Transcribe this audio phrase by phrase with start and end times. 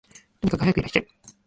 [0.41, 1.07] とにかくはやくいらっしゃい